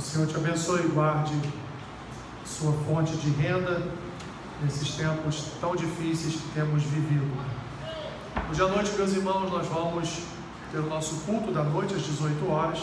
[0.00, 1.38] o Senhor te abençoe e guarde
[2.46, 3.82] sua fonte de renda
[4.64, 7.30] nesses tempos tão difíceis que temos vivido.
[8.50, 10.22] Hoje à noite, meus irmãos, nós vamos
[10.72, 12.78] ter o nosso culto da noite às 18 horas.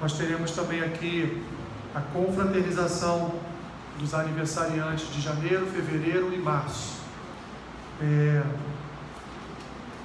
[0.00, 1.44] Nós teremos também aqui
[1.94, 3.32] a confraternização
[3.96, 6.94] dos aniversariantes de janeiro, fevereiro e março.
[8.02, 8.42] É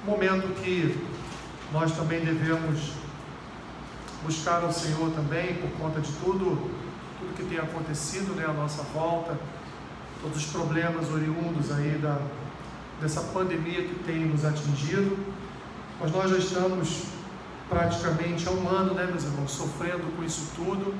[0.06, 1.04] momento que
[1.72, 3.01] nós também devemos
[4.24, 6.70] buscar o Senhor também por conta de tudo,
[7.18, 9.38] tudo que tem acontecido né, à nossa volta,
[10.20, 12.18] todos os problemas oriundos aí da,
[13.00, 15.18] dessa pandemia que tem nos atingido.
[16.00, 17.04] Mas nós já estamos
[17.68, 20.94] praticamente há um ano, né, meus irmãos, sofrendo com isso tudo.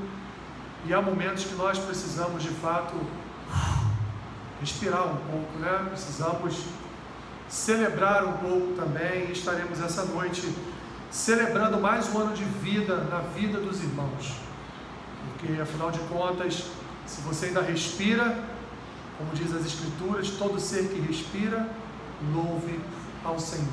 [0.84, 2.94] E há momentos que nós precisamos de fato
[4.60, 5.86] respirar um pouco, né?
[5.88, 6.64] Precisamos
[7.48, 9.30] celebrar um pouco também.
[9.30, 10.52] Estaremos essa noite
[11.12, 14.32] celebrando mais um ano de vida na vida dos irmãos.
[15.38, 16.64] Porque afinal de contas,
[17.06, 18.42] se você ainda respira,
[19.18, 21.68] como diz as Escrituras, todo ser que respira,
[22.34, 22.80] louve
[23.22, 23.68] ao Senhor.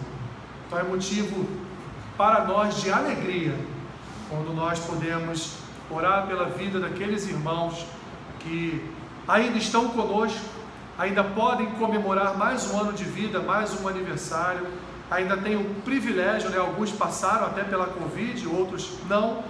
[0.67, 1.47] Então é motivo
[2.17, 3.55] para nós de alegria
[4.29, 5.53] quando nós podemos
[5.89, 7.85] orar pela vida daqueles irmãos
[8.39, 8.85] que
[9.25, 10.45] ainda estão conosco,
[10.97, 14.67] ainda podem comemorar mais um ano de vida, mais um aniversário,
[15.09, 16.57] ainda têm o privilégio, né?
[16.57, 19.43] alguns passaram até pela Covid, outros não,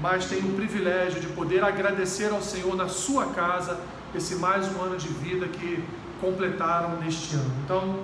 [0.00, 3.78] mas têm o privilégio de poder agradecer ao Senhor na sua casa
[4.14, 5.84] esse mais um ano de vida que
[6.20, 7.52] completaram neste ano.
[7.64, 7.98] Então,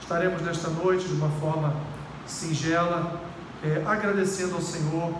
[0.00, 1.74] estaremos nesta noite de uma forma
[2.26, 3.20] singela,
[3.64, 5.14] é, agradecendo ao Senhor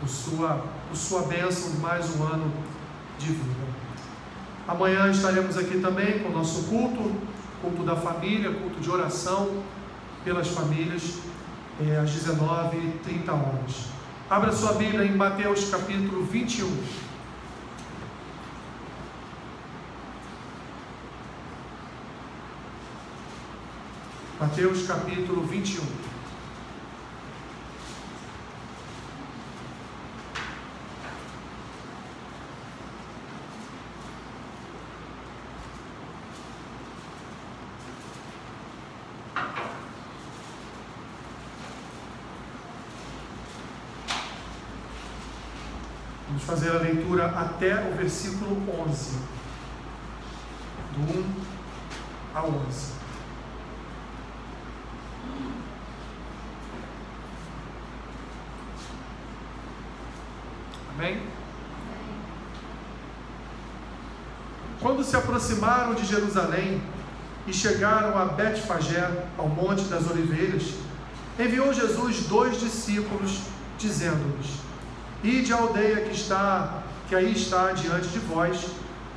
[0.00, 2.52] por sua, por sua bênção de mais um ano
[3.18, 3.66] de vida.
[4.68, 7.12] Amanhã estaremos aqui também com o nosso culto,
[7.62, 9.62] culto da família, culto de oração
[10.26, 11.20] pelas famílias,
[11.80, 13.84] é, às 19h30 horas.
[14.28, 16.66] Abra sua Bíblia em Mateus capítulo 21.
[24.40, 25.84] Mateus capítulo 21.
[46.46, 49.18] Fazer a leitura até o versículo 11,
[50.94, 51.24] do 1
[52.34, 52.92] a 11.
[60.94, 61.20] Amém?
[64.80, 66.80] Quando se aproximaram de Jerusalém
[67.46, 70.74] e chegaram a Betfagé, ao Monte das Oliveiras,
[71.38, 73.40] enviou Jesus dois discípulos,
[73.76, 74.65] dizendo-lhes:
[75.26, 78.64] Ide à aldeia que está, que aí está diante de vós,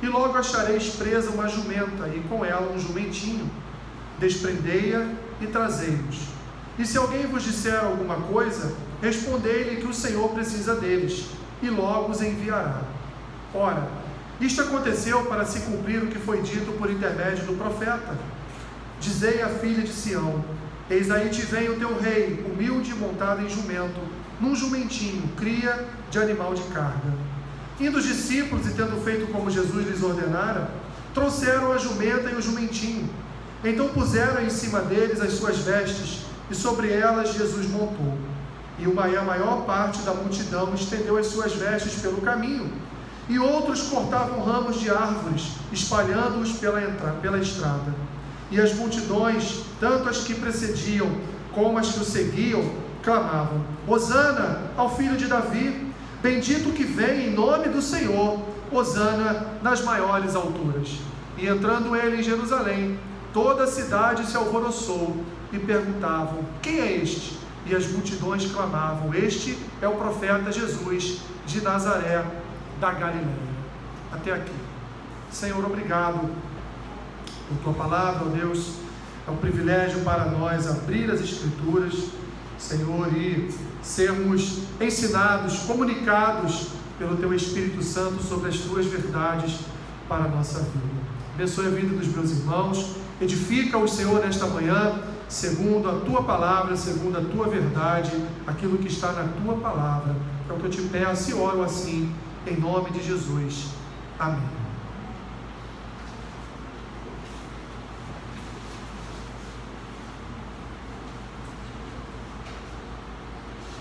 [0.02, 3.48] e logo achareis presa uma jumenta, e com ela um jumentinho.
[4.18, 5.06] Desprendei-a
[5.40, 6.30] e trazei-os.
[6.76, 11.26] E se alguém vos disser alguma coisa, respondei-lhe que o Senhor precisa deles
[11.62, 12.80] e logo os enviará.
[13.54, 13.86] Ora,
[14.40, 18.18] isto aconteceu para se cumprir o que foi dito por intermédio do profeta.
[19.00, 20.44] Dizei à filha de Sião:
[20.90, 24.00] Eis aí te vem o teu rei, humilde e montado em jumento,
[24.40, 27.12] num jumentinho, cria de animal de carga.
[27.78, 30.70] Indo os discípulos e tendo feito como Jesus lhes ordenara,
[31.14, 33.08] trouxeram a jumenta e o jumentinho.
[33.62, 36.20] Então puseram em cima deles as suas vestes,
[36.50, 38.18] e sobre elas Jesus montou.
[38.78, 42.72] E uma, a maior parte da multidão estendeu as suas vestes pelo caminho,
[43.28, 46.80] e outros cortavam ramos de árvores, espalhando-os pela,
[47.22, 47.94] pela estrada.
[48.50, 51.08] E as multidões, tanto as que precediam
[51.52, 57.34] como as que o seguiam, clamavam: Hosana ao filho de Davi, bendito que vem em
[57.34, 58.40] nome do Senhor,
[58.70, 60.98] Hosana nas maiores alturas.
[61.36, 62.98] E entrando ele em Jerusalém,
[63.32, 67.40] toda a cidade se alvoroçou e perguntavam: Quem é este?
[67.66, 72.24] e as multidões clamavam: Este é o profeta Jesus de Nazaré
[72.80, 73.50] da Galiléia.
[74.12, 74.52] Até aqui.
[75.30, 76.28] Senhor, obrigado
[77.48, 78.74] por tua palavra, ó Deus.
[79.26, 81.94] É um privilégio para nós abrir as Escrituras,
[82.60, 83.50] Senhor, e
[83.82, 86.68] sermos ensinados, comunicados
[86.98, 89.60] pelo teu Espírito Santo sobre as tuas verdades
[90.08, 91.00] para a nossa vida.
[91.34, 96.76] Abençoe a vida dos meus irmãos, edifica o Senhor nesta manhã segundo a tua palavra,
[96.76, 98.10] segundo a tua verdade,
[98.46, 100.14] aquilo que está na tua palavra.
[100.48, 102.12] É o que eu te peço e oro assim,
[102.46, 103.68] em nome de Jesus.
[104.18, 104.59] Amém.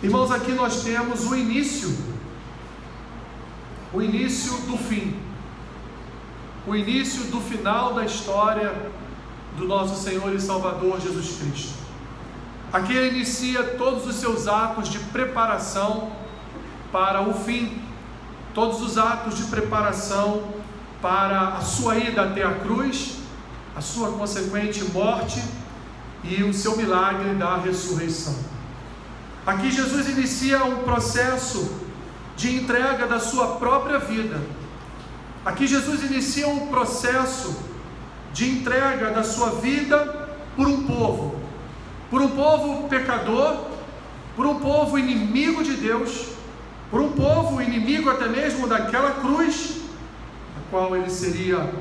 [0.01, 2.09] Irmãos, aqui nós temos o início
[3.91, 5.15] o início do fim,
[6.67, 8.91] o início do final da história
[9.57, 11.73] do nosso Senhor e Salvador Jesus Cristo.
[12.71, 16.11] Aqui ele inicia todos os seus atos de preparação
[16.91, 17.81] para o fim,
[18.53, 20.43] todos os atos de preparação
[21.01, 23.17] para a sua ida até a cruz,
[23.75, 25.43] a sua consequente morte
[26.23, 28.58] e o seu milagre da ressurreição.
[29.49, 31.75] Aqui Jesus inicia um processo
[32.37, 34.39] de entrega da sua própria vida.
[35.43, 37.59] Aqui Jesus inicia um processo
[38.31, 41.39] de entrega da sua vida por um povo,
[42.11, 43.65] por um povo pecador,
[44.35, 46.27] por um povo inimigo de Deus,
[46.91, 49.81] por um povo inimigo até mesmo daquela cruz,
[50.57, 51.73] a qual ele seria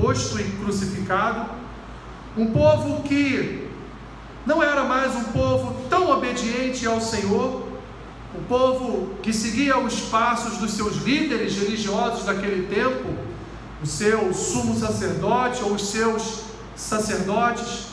[0.00, 1.50] posto e crucificado,
[2.34, 3.59] um povo que
[4.50, 7.68] não era mais um povo tão obediente ao Senhor,
[8.36, 13.14] um povo que seguia os passos dos seus líderes religiosos daquele tempo,
[13.80, 17.90] o seu sumo sacerdote ou os seus sacerdotes.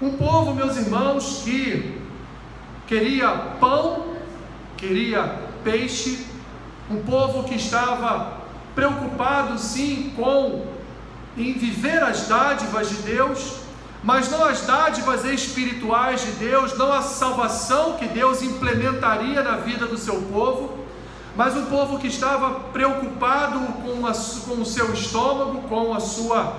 [0.00, 2.00] Um povo, meus irmãos, que
[2.86, 3.28] queria
[3.58, 4.14] pão,
[4.76, 6.24] queria peixe,
[6.88, 8.42] um povo que estava
[8.76, 10.66] preocupado sim com
[11.36, 13.69] em viver as dádivas de Deus,
[14.02, 19.86] mas não as dádivas espirituais de Deus, não a salvação que Deus implementaria na vida
[19.86, 20.78] do seu povo,
[21.36, 26.56] mas um povo que estava preocupado com, a, com o seu estômago, com a sua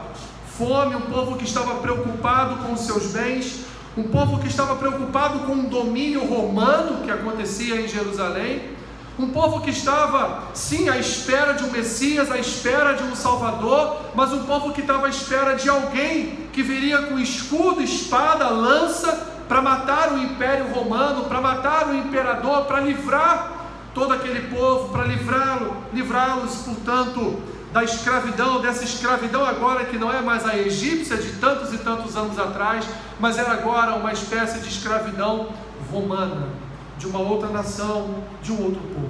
[0.58, 3.66] fome, um povo que estava preocupado com os seus bens,
[3.98, 8.81] um povo que estava preocupado com o domínio romano que acontecia em Jerusalém,
[9.20, 13.98] um povo que estava, sim, à espera de um Messias, à espera de um Salvador,
[14.16, 19.30] mas um povo que estava à espera de alguém que viria com escudo, espada, lança,
[19.48, 23.52] para matar o império romano, para matar o imperador, para livrar
[23.94, 27.42] todo aquele povo, para livrá-lo, livrá-los, portanto,
[27.74, 32.16] da escravidão, dessa escravidão agora que não é mais a egípcia de tantos e tantos
[32.16, 32.86] anos atrás,
[33.20, 35.50] mas era agora uma espécie de escravidão
[35.92, 36.71] romana
[37.02, 39.10] de uma outra nação, de um outro povo.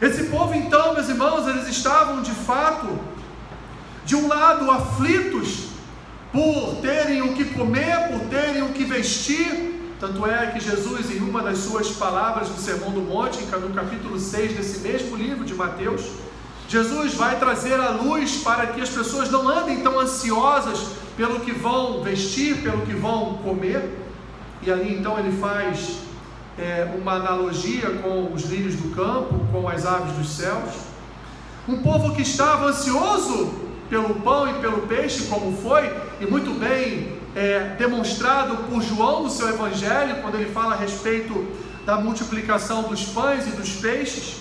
[0.00, 2.88] Esse povo, então, meus irmãos, eles estavam de fato,
[4.06, 5.68] de um lado, aflitos
[6.32, 9.94] por terem o que comer, por terem o que vestir.
[10.00, 14.18] Tanto é que Jesus, em uma das suas palavras no Sermão do Monte, no capítulo
[14.18, 16.00] 6 desse mesmo livro de Mateus,
[16.66, 20.78] Jesus vai trazer a luz para que as pessoas não andem tão ansiosas
[21.14, 23.98] pelo que vão vestir, pelo que vão comer.
[24.62, 26.09] E ali então ele faz
[26.60, 30.74] é, uma analogia com os lírios do campo, com as aves dos céus.
[31.66, 33.54] Um povo que estava ansioso
[33.88, 35.90] pelo pão e pelo peixe, como foi,
[36.20, 41.46] e muito bem é, demonstrado por João no seu evangelho, quando ele fala a respeito
[41.86, 44.36] da multiplicação dos pães e dos peixes.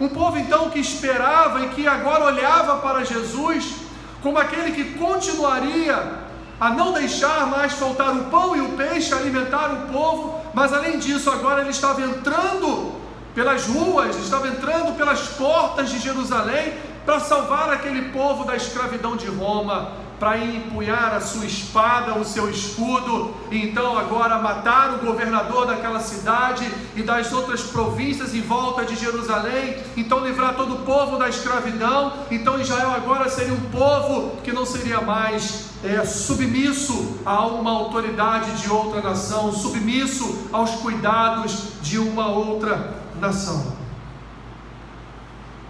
[0.00, 3.84] Um povo então que esperava e que agora olhava para Jesus
[4.22, 6.23] como aquele que continuaria
[6.60, 10.98] a não deixar mais faltar o pão e o peixe, alimentar o povo, mas além
[10.98, 12.92] disso, agora ele estava entrando
[13.34, 16.74] pelas ruas, estava entrando pelas portas de Jerusalém
[17.04, 22.48] para salvar aquele povo da escravidão de Roma para empunhar a sua espada, o seu
[22.48, 28.84] escudo, e então agora matar o governador daquela cidade e das outras províncias em volta
[28.84, 32.12] de Jerusalém, então livrar todo o povo da escravidão.
[32.30, 38.62] Então Israel agora seria um povo que não seria mais é, submisso a uma autoridade
[38.62, 43.74] de outra nação, submisso aos cuidados de uma outra nação.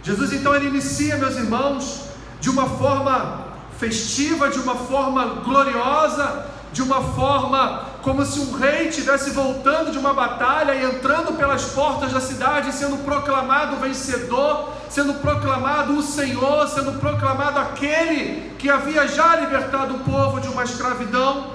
[0.02, 2.08] Jesus então ele inicia, meus irmãos,
[2.40, 3.44] de uma forma
[3.78, 9.96] festiva, de uma forma gloriosa, de uma forma como se um rei estivesse voltando de
[9.96, 16.68] uma batalha e entrando pelas portas da cidade, sendo proclamado vencedor, sendo proclamado o Senhor,
[16.68, 21.54] sendo proclamado aquele que havia já libertado o povo de uma escravidão.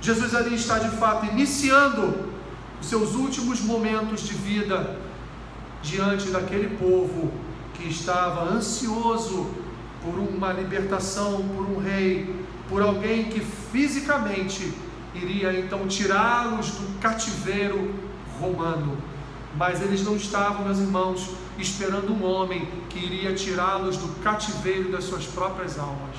[0.00, 2.30] Jesus ali está de fato iniciando
[2.80, 4.96] os seus últimos momentos de vida
[5.82, 7.30] diante daquele povo
[7.74, 9.46] que estava ansioso
[10.02, 12.34] por uma libertação, por um rei,
[12.70, 14.72] por alguém que fisicamente
[15.14, 17.94] iria então tirá-los do cativeiro
[18.40, 18.96] romano.
[19.56, 25.04] Mas eles não estavam, meus irmãos, esperando um homem que iria tirá-los do cativeiro das
[25.04, 26.16] suas próprias almas.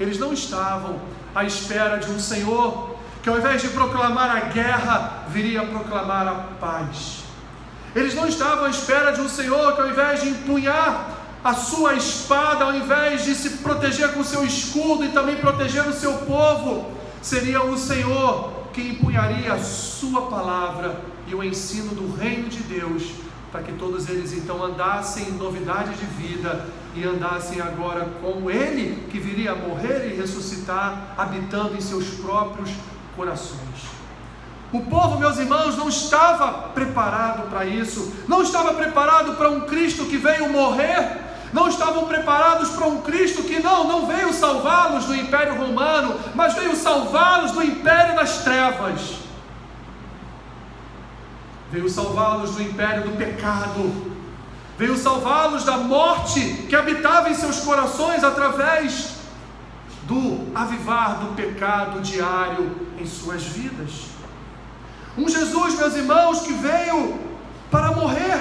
[0.00, 0.98] Eles não estavam
[1.34, 6.34] à espera de um Senhor que, ao invés de proclamar a guerra, viria proclamar a
[6.58, 7.22] paz.
[7.94, 11.10] Eles não estavam à espera de um Senhor que, ao invés de empunhar
[11.44, 15.92] a sua espada, ao invés de se proteger com seu escudo e também proteger o
[15.92, 16.90] seu povo,
[17.22, 23.04] seria o Senhor que empunharia a sua palavra e o ensino do reino de Deus
[23.52, 29.06] para que todos eles então andassem em novidade de vida e andassem agora com Ele,
[29.10, 32.70] que viria a morrer e ressuscitar, habitando em seus próprios
[33.14, 33.92] corações.
[34.72, 40.06] O povo, meus irmãos, não estava preparado para isso, não estava preparado para um Cristo
[40.06, 41.18] que veio morrer,
[41.52, 46.54] não estavam preparados para um Cristo que não, não veio salvá-los do Império Romano, mas
[46.54, 49.22] veio salvá-los do Império das Trevas
[51.72, 54.12] veio salvá-los do império do pecado,
[54.78, 59.14] veio salvá-los da morte que habitava em seus corações através
[60.02, 64.10] do avivar do pecado diário em suas vidas.
[65.16, 67.18] Um Jesus, meus irmãos, que veio
[67.70, 68.38] para morrer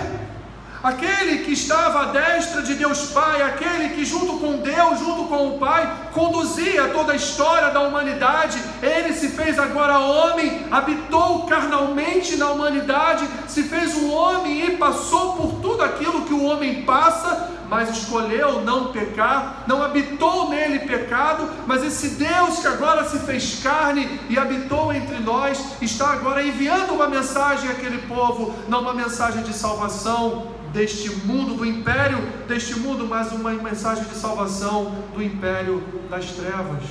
[0.83, 5.49] aquele que estava à destra de Deus Pai, aquele que junto com Deus, junto com
[5.49, 12.35] o Pai, conduzia toda a história da humanidade, ele se fez agora homem, habitou carnalmente
[12.35, 17.60] na humanidade, se fez um homem e passou por tudo aquilo que o homem passa,
[17.71, 23.61] mas escolheu não pecar, não habitou nele pecado, mas esse Deus que agora se fez
[23.63, 29.41] carne e habitou entre nós, está agora enviando uma mensagem àquele povo, não uma mensagem
[29.43, 35.81] de salvação, deste mundo, do império deste mundo, mas uma mensagem de salvação do império
[36.09, 36.83] das trevas.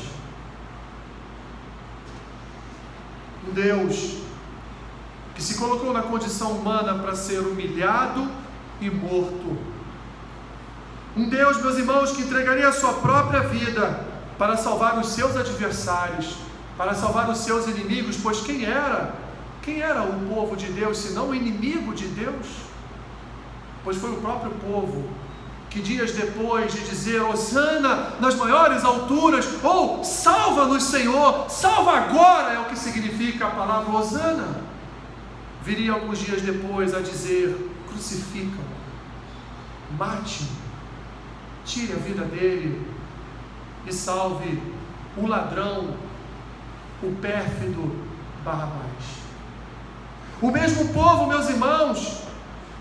[3.47, 4.19] Um Deus
[5.35, 8.31] que se colocou na condição humana para ser humilhado
[8.81, 9.70] e morto.
[11.17, 14.01] Um Deus, meus irmãos, que entregaria a sua própria vida
[14.39, 16.37] para salvar os seus adversários,
[16.77, 19.15] para salvar os seus inimigos, pois quem era?
[19.63, 22.71] Quem era o povo de Deus, senão o inimigo de Deus?
[23.85, 25.09] pois foi o próprio povo
[25.69, 32.59] que dias depois de dizer Osana nas maiores alturas, ou salva-nos Senhor, salva agora, é
[32.59, 34.49] o que significa a palavra Osana,
[35.63, 38.65] viria alguns dias depois a dizer: crucificam,
[39.97, 40.45] mate,
[41.71, 42.85] tire a vida dele
[43.87, 44.61] e salve
[45.17, 45.95] o ladrão,
[47.03, 47.95] o pérfido
[48.45, 49.21] Barrabás.
[50.43, 52.23] O mesmo povo, meus irmãos,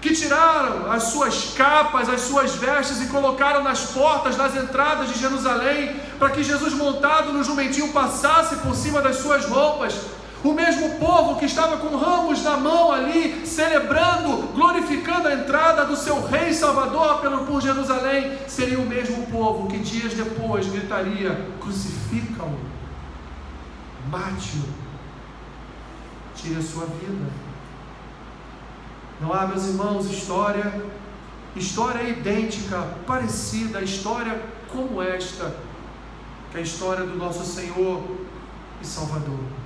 [0.01, 5.19] que tiraram as suas capas, as suas vestes e colocaram nas portas, nas entradas de
[5.19, 9.93] Jerusalém, para que Jesus montado no jumentinho passasse por cima das suas roupas.
[10.43, 15.97] O mesmo povo que estava com ramos na mão ali, celebrando, glorificando a entrada do
[15.97, 22.55] seu Rei Salvador pelo, por Jerusalém, seria o mesmo povo que dias depois gritaria: crucificam,
[24.09, 24.63] mate-o,
[26.35, 27.49] tire a sua vida.
[29.19, 30.81] Não há, meus irmãos, história,
[31.53, 34.41] história idêntica, parecida, história
[34.71, 35.53] como esta,
[36.49, 38.01] que é a história do nosso Senhor
[38.81, 39.58] e Salvador.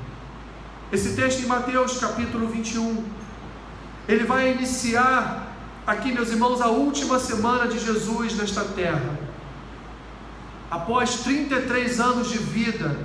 [0.93, 3.03] Esse texto em Mateus capítulo 21,
[4.07, 5.51] ele vai iniciar
[5.88, 9.17] aqui, meus irmãos, a última semana de Jesus nesta terra.
[10.69, 12.95] Após 33 anos de vida,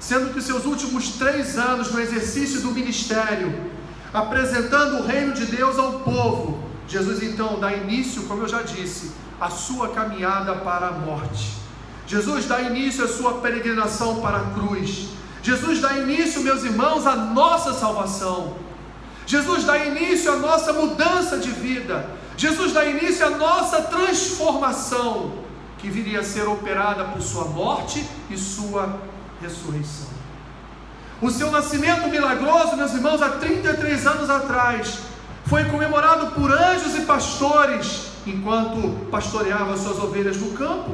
[0.00, 3.70] sendo que seus últimos três anos no exercício do ministério
[4.12, 6.64] apresentando o reino de Deus ao povo.
[6.88, 11.52] Jesus então dá início, como eu já disse, à sua caminhada para a morte.
[12.08, 15.19] Jesus dá início à sua peregrinação para a cruz.
[15.42, 18.56] Jesus dá início, meus irmãos, à nossa salvação.
[19.26, 22.04] Jesus dá início à nossa mudança de vida.
[22.36, 25.34] Jesus dá início à nossa transformação,
[25.78, 29.00] que viria a ser operada por sua morte e sua
[29.40, 30.08] ressurreição.
[31.22, 35.00] O seu nascimento milagroso, meus irmãos, há 33 anos atrás,
[35.44, 40.92] foi comemorado por anjos e pastores enquanto pastoreava suas ovelhas no campo.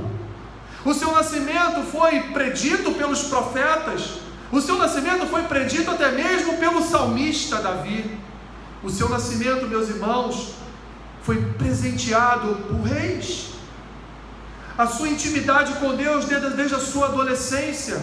[0.84, 4.25] O seu nascimento foi predito pelos profetas.
[4.52, 8.18] O seu nascimento foi predito até mesmo pelo salmista Davi.
[8.82, 10.54] O seu nascimento, meus irmãos,
[11.22, 13.54] foi presenteado por reis.
[14.78, 18.00] A sua intimidade com Deus desde, a sua adolescência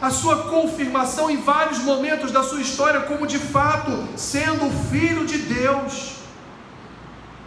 [0.00, 5.38] a sua confirmação em vários momentos da sua história, como de fato sendo filho de
[5.38, 6.18] Deus,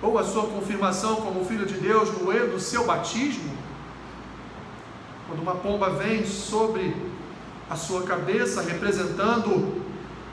[0.02, 3.52] ou a sua confirmação como filho de Deus no do seu batismo,
[5.28, 6.94] quando uma pomba vem sobre
[7.72, 9.82] a sua cabeça, representando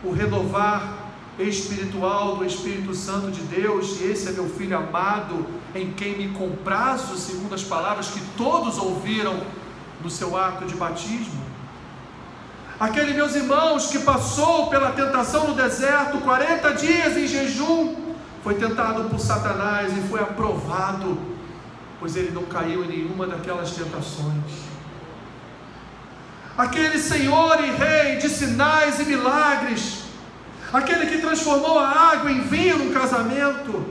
[0.03, 1.07] o renovar
[1.39, 6.31] espiritual do Espírito Santo de Deus, e esse é meu filho amado, em quem me
[6.37, 9.41] comprazo, segundo as palavras que todos ouviram
[10.03, 11.41] no seu ato de batismo.
[12.81, 17.95] Aquele, meus irmãos, que passou pela tentação no deserto, 40 dias em jejum,
[18.43, 21.17] foi tentado por Satanás e foi aprovado,
[22.01, 24.68] pois ele não caiu em nenhuma daquelas tentações.
[26.59, 30.03] Aquele Senhor e Rei de sinais e milagres,
[30.73, 33.87] aquele que transformou a água em vinho no casamento,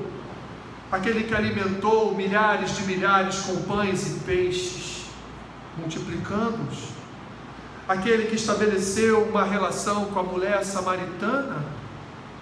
[0.92, 5.06] aquele que alimentou milhares de milhares com pães e peixes,
[5.78, 6.90] multiplicando-os,
[7.88, 11.64] aquele que estabeleceu uma relação com a mulher samaritana.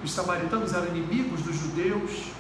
[0.04, 2.32] Os samaritanos eram inimigos dos judeus,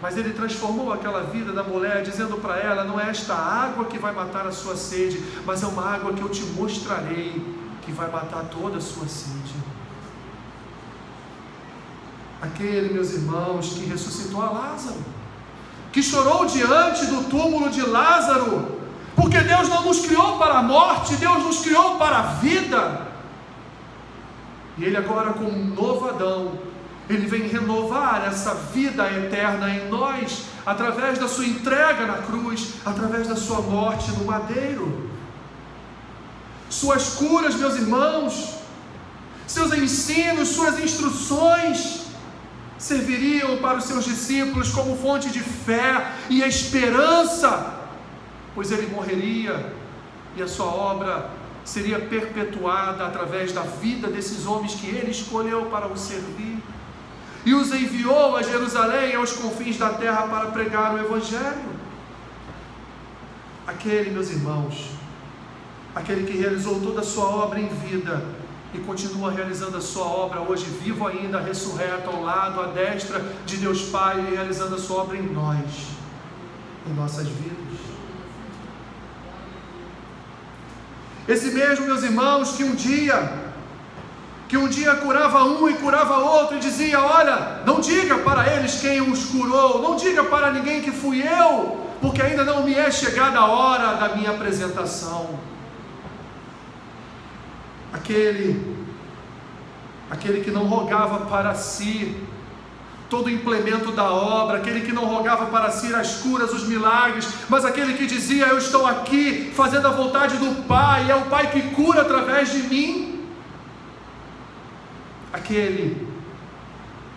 [0.00, 3.98] mas ele transformou aquela vida da mulher, dizendo para ela: Não é esta água que
[3.98, 7.44] vai matar a sua sede, mas é uma água que eu te mostrarei,
[7.82, 9.54] que vai matar toda a sua sede.
[12.40, 15.04] Aquele, meus irmãos, que ressuscitou a Lázaro,
[15.92, 18.78] que chorou diante do túmulo de Lázaro,
[19.16, 23.08] porque Deus não nos criou para a morte, Deus nos criou para a vida.
[24.76, 26.52] E Ele agora, com um novo Adão,
[27.08, 33.26] Ele vem renovar essa vida eterna em nós, através da Sua entrega na cruz, através
[33.26, 35.10] da Sua morte no madeiro.
[36.68, 38.56] Suas curas, meus irmãos,
[39.46, 42.08] seus ensinos, Suas instruções,
[42.78, 47.74] serviriam para os seus discípulos como fonte de fé e esperança,
[48.54, 49.72] pois ele morreria
[50.36, 51.30] e a sua obra
[51.64, 56.57] seria perpetuada através da vida desses homens que ele escolheu para o servir.
[57.44, 61.78] E os enviou a Jerusalém, aos confins da terra, para pregar o Evangelho.
[63.66, 64.90] Aquele, meus irmãos,
[65.94, 68.22] aquele que realizou toda a sua obra em vida,
[68.74, 73.56] e continua realizando a sua obra hoje, vivo ainda, ressurreto ao lado, à destra de
[73.56, 75.64] Deus Pai, realizando a sua obra em nós,
[76.86, 77.56] em nossas vidas.
[81.26, 83.47] Esse mesmo, meus irmãos, que um dia,
[84.48, 88.80] que um dia curava um e curava outro e dizia: Olha, não diga para eles
[88.80, 92.90] quem os curou, não diga para ninguém que fui eu, porque ainda não me é
[92.90, 95.38] chegada a hora da minha apresentação
[97.92, 98.76] aquele
[100.10, 102.16] aquele que não rogava para si
[103.10, 107.26] todo o implemento da obra, aquele que não rogava para si as curas, os milagres,
[107.48, 111.50] mas aquele que dizia: Eu estou aqui fazendo a vontade do Pai, é o Pai
[111.50, 113.17] que cura através de mim.
[115.38, 116.06] Aquele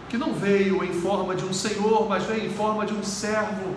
[0.10, 3.76] que não veio em forma de um Senhor, mas veio em forma de um servo,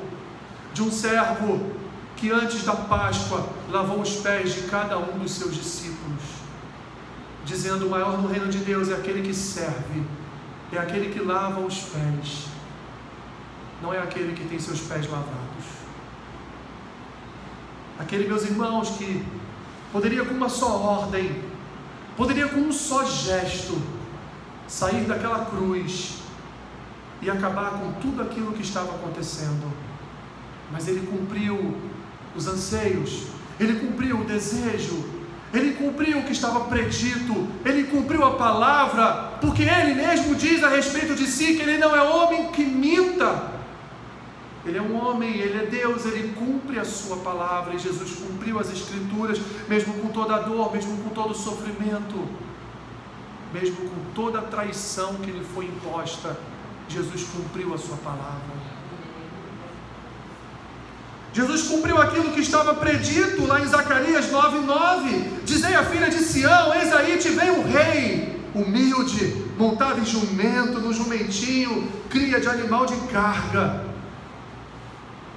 [0.72, 1.72] de um servo
[2.16, 6.44] que antes da Páscoa lavou os pés de cada um dos seus discípulos
[7.44, 10.02] dizendo: o maior no reino de Deus é aquele que serve,
[10.72, 12.46] é aquele que lava os pés,
[13.82, 15.74] não é aquele que tem seus pés lavados.
[17.98, 19.24] Aquele, meus irmãos, que
[19.92, 21.42] poderia com uma só ordem,
[22.16, 23.80] poderia com um só gesto,
[24.66, 26.18] sair daquela cruz
[27.20, 29.72] e acabar com tudo aquilo que estava acontecendo,
[30.70, 31.76] mas ele cumpriu
[32.36, 33.26] os anseios,
[33.58, 35.04] ele cumpriu o desejo,
[35.52, 40.68] ele cumpriu o que estava predito, ele cumpriu a palavra, porque ele mesmo diz a
[40.68, 43.54] respeito de si que ele não é homem que minta.
[44.66, 48.58] Ele é um homem, ele é Deus, ele cumpre a sua palavra, e Jesus cumpriu
[48.58, 52.26] as Escrituras, mesmo com toda a dor, mesmo com todo o sofrimento,
[53.54, 56.36] mesmo com toda a traição que lhe foi imposta,
[56.88, 58.64] Jesus cumpriu a sua palavra.
[61.32, 65.44] Jesus cumpriu aquilo que estava predito lá em Zacarias 9:9.
[65.44, 70.80] Dizei à filha de Sião: Eis aí te vem o rei, humilde, montado em jumento,
[70.80, 73.84] no jumentinho, cria de animal de carga.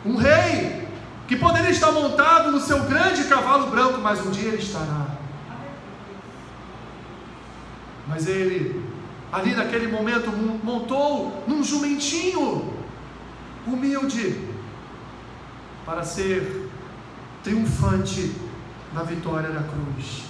[0.06, 0.88] Um rei
[1.28, 5.17] que poderia estar montado no seu grande cavalo branco, mas um dia ele estará.
[8.08, 8.84] Mas ele,
[9.32, 10.32] ali naquele momento,
[10.64, 12.74] montou num jumentinho,
[13.66, 14.40] humilde,
[15.86, 16.70] para ser
[17.44, 18.34] triunfante
[18.94, 20.24] na vitória da cruz.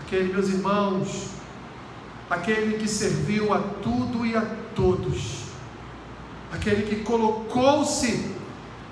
[0.00, 1.30] Aquele, meus irmãos,
[2.30, 5.44] aquele que serviu a tudo e a todos,
[6.52, 8.32] aquele que colocou-se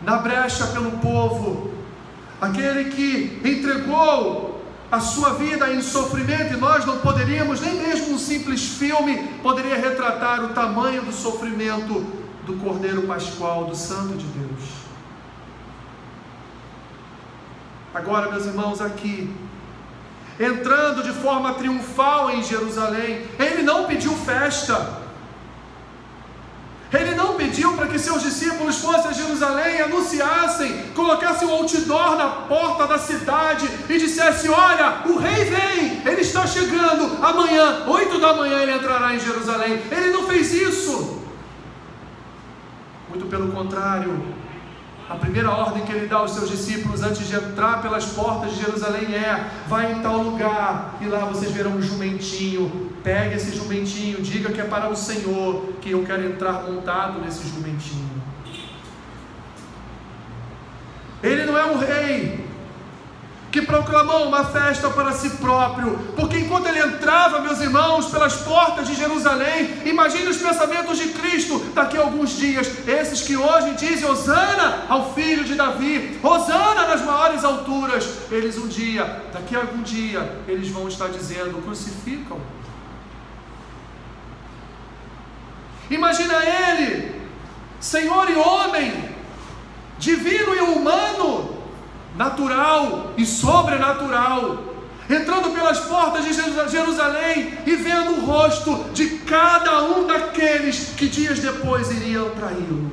[0.03, 1.73] na brecha pelo povo,
[2.40, 4.52] aquele que entregou
[4.92, 9.74] a sua vida em sofrimento, e nós não poderíamos, nem mesmo um simples filme poderia
[9.74, 12.05] retratar o tamanho do sofrimento
[12.44, 14.61] do Cordeiro Pascual, do Santo de Deus.
[17.94, 19.35] Agora, meus irmãos, aqui,
[20.38, 25.02] entrando de forma triunfal em Jerusalém, ele não pediu festa.
[26.92, 32.28] Ele não pediu para que seus discípulos fossem a Jerusalém anunciassem, colocassem um outdoor na
[32.28, 38.35] porta da cidade e dissessem: Olha, o rei vem, ele está chegando, amanhã, oito da
[38.35, 39.83] manhã, ele entrará em Jerusalém.
[39.90, 41.22] Ele não fez isso.
[43.09, 44.22] Muito pelo contrário,
[45.09, 48.61] a primeira ordem que ele dá aos seus discípulos antes de entrar pelas portas de
[48.61, 54.23] Jerusalém é: vai em tal lugar e lá vocês verão um jumentinho pegue esse jumentinho,
[54.23, 58.11] diga que é para o Senhor, que eu quero entrar montado nesse jumentinho.
[61.23, 62.41] Ele não é um rei,
[63.53, 68.88] que proclamou uma festa para si próprio, porque enquanto ele entrava, meus irmãos, pelas portas
[68.88, 74.09] de Jerusalém, imagine os pensamentos de Cristo daqui a alguns dias, esses que hoje dizem
[74.09, 79.83] Hosana ao filho de Davi, Hosana nas maiores alturas, eles um dia, daqui a algum
[79.83, 82.41] dia, eles vão estar dizendo: crucificam.
[85.91, 87.21] Imagina ele,
[87.79, 89.11] Senhor e homem,
[89.99, 91.62] divino e humano,
[92.16, 94.72] natural e sobrenatural,
[95.09, 101.38] entrando pelas portas de Jerusalém e vendo o rosto de cada um daqueles que dias
[101.40, 102.90] depois iriam traí-lo.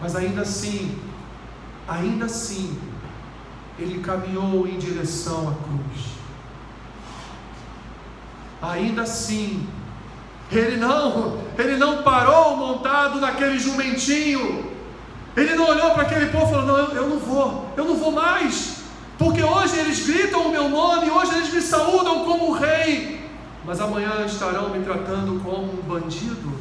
[0.00, 0.98] Mas ainda assim,
[1.86, 2.78] ainda assim,
[3.78, 6.06] ele caminhou em direção à cruz.
[8.62, 9.66] Ainda assim,
[10.58, 14.70] ele não, ele não parou montado naquele jumentinho.
[15.36, 18.10] Ele não olhou para aquele povo e falou: Não, eu, não vou, eu não vou
[18.10, 18.80] mais.
[19.16, 23.28] Porque hoje eles gritam o meu nome, hoje eles me saúdam como rei.
[23.64, 26.52] Mas amanhã estarão me tratando como um bandido,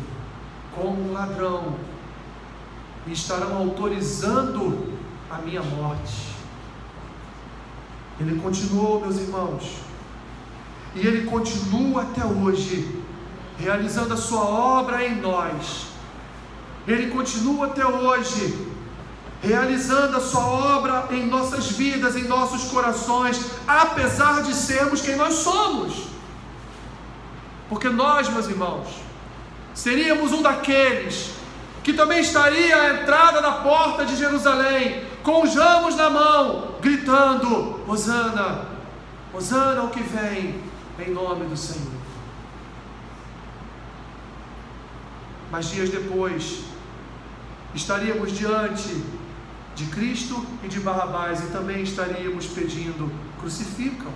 [0.75, 1.75] como um ladrão.
[3.07, 4.93] E estarão autorizando
[5.31, 6.29] a minha morte.
[8.19, 9.77] Ele continuou, meus irmãos.
[10.95, 12.99] E ele continua até hoje
[13.59, 15.87] realizando a sua obra em nós.
[16.87, 18.67] Ele continua até hoje,
[19.41, 25.35] realizando a sua obra em nossas vidas, em nossos corações, apesar de sermos quem nós
[25.35, 26.07] somos.
[27.67, 28.87] Porque nós, meus irmãos,
[29.73, 31.31] seríamos um daqueles
[31.83, 37.81] que também estaria à entrada da porta de Jerusalém, com os ramos na mão, gritando:
[37.87, 38.65] Hosana,
[39.33, 40.61] Hosana o que vem,
[40.97, 41.98] em nome do Senhor.
[45.51, 46.63] Mas dias depois,
[47.73, 49.03] estaríamos diante
[49.75, 54.11] de Cristo e de Barrabás e também estaríamos pedindo: crucificam.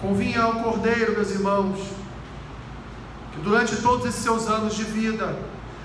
[0.00, 1.78] Convinha ao Cordeiro, meus irmãos,
[3.32, 5.38] que durante todos esses seus anos de vida,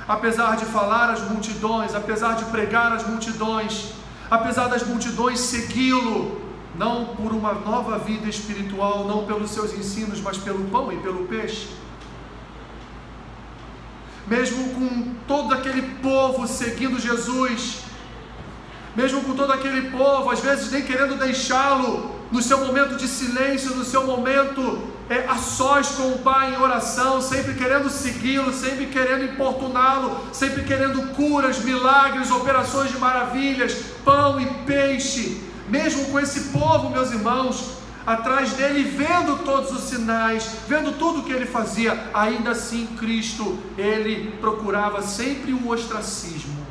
[0.07, 3.93] apesar de falar às multidões, apesar de pregar às multidões,
[4.29, 6.41] apesar das multidões segui-lo,
[6.75, 11.25] não por uma nova vida espiritual, não pelos seus ensinos, mas pelo pão e pelo
[11.25, 11.67] peixe.
[14.27, 17.83] Mesmo com todo aquele povo seguindo Jesus,
[18.95, 23.75] mesmo com todo aquele povo, às vezes nem querendo deixá-lo no seu momento de silêncio,
[23.75, 28.87] no seu momento é, a sós com o Pai em oração, sempre querendo segui-lo, sempre
[28.87, 35.41] querendo importuná-lo, sempre querendo curas, milagres, operações de maravilhas, pão e peixe.
[35.69, 41.23] Mesmo com esse povo, meus irmãos, atrás dele, vendo todos os sinais, vendo tudo o
[41.23, 46.65] que ele fazia, ainda assim Cristo, ele procurava sempre o ostracismo.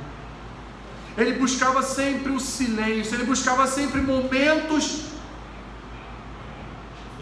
[1.16, 5.13] Ele buscava sempre o silêncio, ele buscava sempre momentos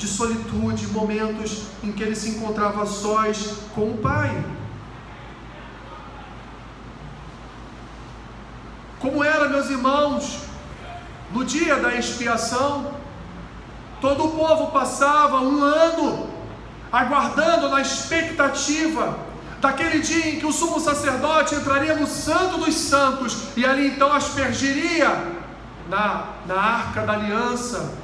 [0.02, 4.44] de solitude, momentos em que ele se encontrava sós com o Pai.
[8.98, 10.40] Como era, meus irmãos,
[11.30, 12.94] no dia da expiação,
[14.00, 16.28] todo o povo passava um ano
[16.90, 19.16] aguardando na expectativa
[19.60, 24.12] daquele dia em que o sumo sacerdote entraria no Santo dos Santos e ali então
[24.12, 25.10] aspergiria
[25.88, 28.01] na, na arca da aliança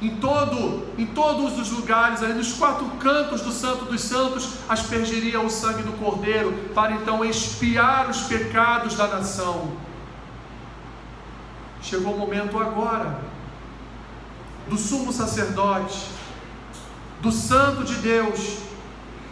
[0.00, 5.40] em, todo, em todos os lugares, ali nos quatro cantos do Santo dos Santos, aspergeria
[5.40, 9.72] o sangue do Cordeiro, para então expiar os pecados da nação.
[11.80, 13.20] Chegou o momento agora,
[14.68, 15.98] do sumo sacerdote,
[17.22, 18.58] do Santo de Deus,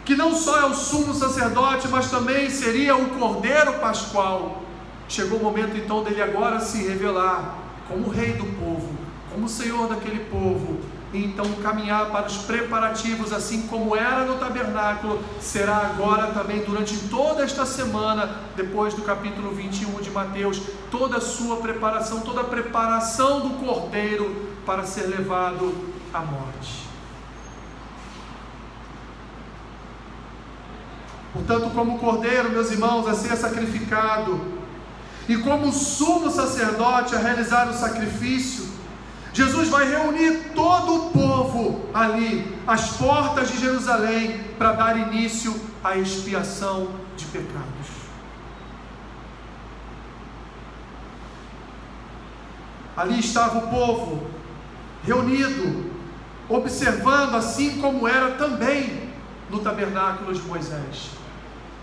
[0.03, 4.63] que não só é o sumo sacerdote, mas também seria o Cordeiro Pascual.
[5.07, 7.55] Chegou o momento então dele agora se revelar
[7.87, 10.79] como Rei do povo como Senhor daquele povo,
[11.13, 16.97] e então caminhar para os preparativos, assim como era no tabernáculo, será agora também durante
[17.09, 20.61] toda esta semana, depois do capítulo 21 de Mateus,
[20.91, 25.73] toda a sua preparação, toda a preparação do cordeiro para ser levado
[26.13, 26.85] à morte.
[31.33, 34.39] Portanto, como cordeiro, meus irmãos, a ser sacrificado,
[35.27, 38.74] e como sumo sacerdote a realizar o sacrifício,
[39.35, 45.97] Jesus vai reunir todo o povo ali, às portas de Jerusalém, para dar início à
[45.97, 47.87] expiação de pecados.
[52.95, 54.25] Ali estava o povo
[55.03, 55.91] reunido,
[56.47, 59.11] observando, assim como era também
[59.49, 61.09] no tabernáculo de Moisés.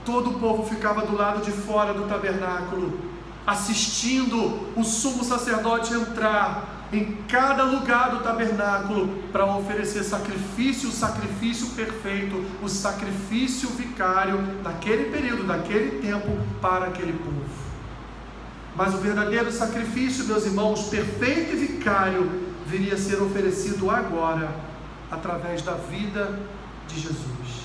[0.07, 2.99] Todo o povo ficava do lado de fora do tabernáculo,
[3.47, 11.69] assistindo o sumo sacerdote entrar em cada lugar do tabernáculo para oferecer sacrifício, o sacrifício
[11.69, 16.29] perfeito, o sacrifício vicário naquele período, naquele tempo,
[16.61, 17.47] para aquele povo.
[18.77, 22.31] Mas o verdadeiro sacrifício, meus irmãos, perfeito e vicário,
[22.67, 24.55] viria a ser oferecido agora,
[25.11, 26.39] através da vida
[26.89, 27.62] de Jesus.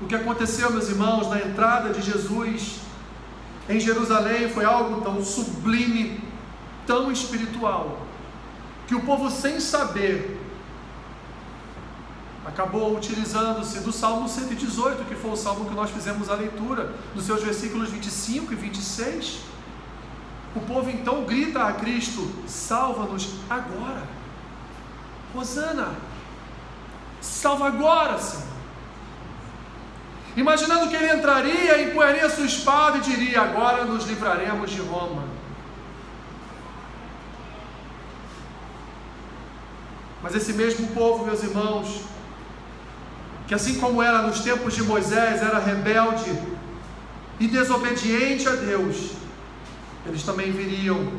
[0.00, 2.80] O que aconteceu, meus irmãos, na entrada de Jesus
[3.68, 6.22] em Jerusalém foi algo tão sublime,
[6.86, 8.06] tão espiritual,
[8.86, 10.40] que o povo, sem saber,
[12.46, 17.26] acabou utilizando-se do Salmo 118, que foi o salmo que nós fizemos a leitura, nos
[17.26, 19.40] seus versículos 25 e 26.
[20.56, 24.02] O povo então grita a Cristo: salva-nos agora.
[25.34, 25.92] Rosana,
[27.20, 28.57] salva agora, Senhor.
[30.38, 35.24] Imaginando que ele entraria, empunharia sua espada e diria: Agora nos livraremos de Roma.
[40.22, 42.02] Mas esse mesmo povo, meus irmãos,
[43.48, 46.32] que assim como era nos tempos de Moisés, era rebelde
[47.40, 49.14] e desobediente a Deus,
[50.06, 51.14] eles também viriam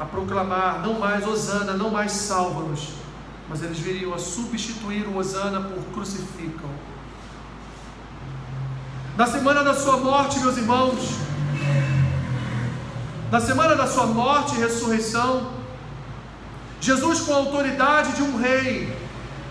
[0.00, 2.94] a proclamar não mais Osana, não mais salva-nos,
[3.48, 6.89] mas eles viriam a substituir o Osana por crucificam.
[9.16, 11.16] Na semana da sua morte, meus irmãos,
[13.30, 15.52] na semana da sua morte e ressurreição,
[16.80, 18.96] Jesus, com a autoridade de um rei,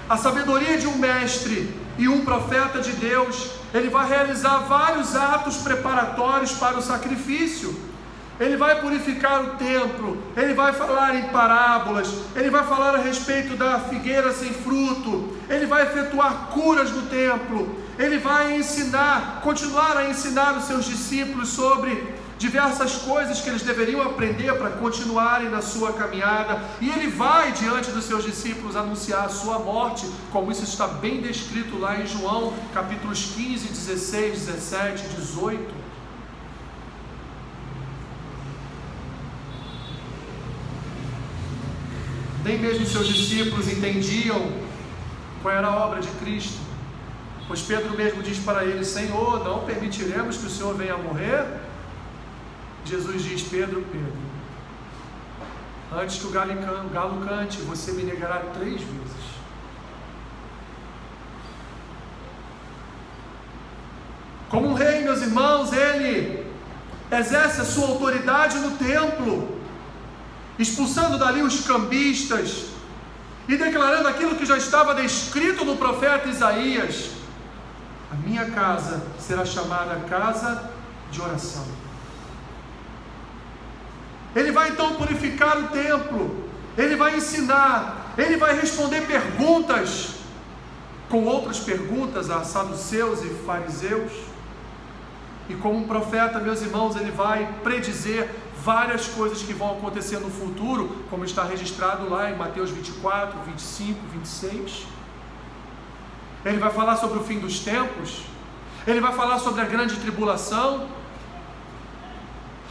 [0.10, 5.58] a sabedoria de um mestre, e um profeta de Deus, ele vai realizar vários atos
[5.58, 7.78] preparatórios para o sacrifício.
[8.40, 13.58] Ele vai purificar o templo, ele vai falar em parábolas, ele vai falar a respeito
[13.58, 20.10] da figueira sem fruto, ele vai efetuar curas no templo, ele vai ensinar, continuar a
[20.10, 25.92] ensinar os seus discípulos sobre diversas coisas que eles deveriam aprender para continuarem na sua
[25.92, 30.88] caminhada, e ele vai diante dos seus discípulos anunciar a sua morte, como isso está
[30.88, 35.89] bem descrito lá em João, capítulos 15, 16, 17, 18.
[42.50, 44.52] Nem mesmo seus discípulos entendiam
[45.44, 46.60] qual era a obra de Cristo.
[47.48, 51.46] Pois Pedro mesmo diz para ele: Senhor, não permitiremos que o Senhor venha morrer.
[52.84, 54.18] Jesus diz: Pedro, Pedro,
[55.96, 59.30] antes que o galo cante, você me negará três vezes.
[64.50, 66.52] Como um rei, meus irmãos, ele
[67.12, 69.59] exerce a sua autoridade no templo,
[70.60, 72.66] expulsando dali os cambistas
[73.48, 77.12] e declarando aquilo que já estava descrito no profeta Isaías:
[78.12, 80.70] A minha casa será chamada casa
[81.10, 81.66] de oração.
[84.36, 90.16] Ele vai então purificar o templo, ele vai ensinar, ele vai responder perguntas,
[91.10, 94.12] com outras perguntas a saduceus e fariseus.
[95.50, 98.30] E como um profeta, meus irmãos, ele vai predizer
[98.64, 104.00] várias coisas que vão acontecer no futuro, como está registrado lá em Mateus 24, 25,
[104.14, 104.88] 26.
[106.46, 108.24] Ele vai falar sobre o fim dos tempos,
[108.88, 110.88] ele vai falar sobre a grande tribulação,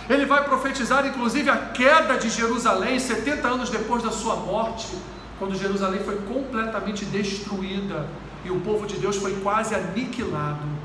[0.08, 4.88] ele vai profetizar inclusive a queda de Jerusalém 70 anos depois da sua morte,
[5.38, 8.08] quando Jerusalém foi completamente destruída
[8.44, 10.77] e o povo de Deus foi quase aniquilado.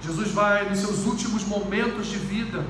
[0.00, 2.64] Jesus vai nos seus últimos momentos de vida,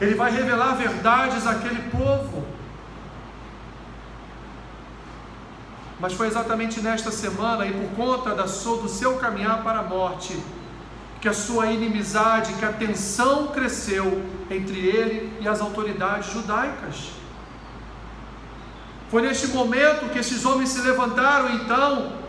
[0.00, 2.44] ele vai revelar verdades àquele povo.
[6.00, 9.82] Mas foi exatamente nesta semana e por conta da sua, do seu caminhar para a
[9.82, 10.36] morte
[11.20, 17.12] que a sua inimizade, que a tensão cresceu entre ele e as autoridades judaicas.
[19.08, 22.21] Foi neste momento que esses homens se levantaram então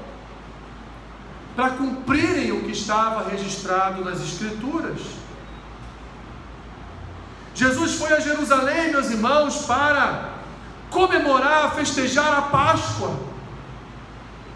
[1.55, 4.99] para cumprirem o que estava registrado nas Escrituras.
[7.53, 10.33] Jesus foi a Jerusalém, meus irmãos, para
[10.89, 13.33] comemorar, festejar a Páscoa.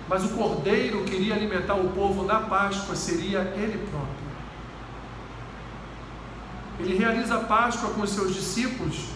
[0.10, 4.28] mas o cordeiro que iria alimentar o povo na Páscoa seria ele próprio.
[6.80, 9.08] Ele realiza a Páscoa com os seus discípulos,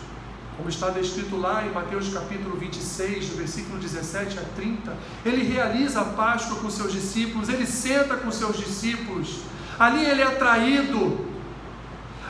[0.58, 4.94] como está descrito lá em Mateus capítulo 26, do versículo 17 a 30.
[5.26, 9.40] Ele realiza a Páscoa com seus discípulos, ele senta com seus discípulos,
[9.80, 11.26] ali ele é traído,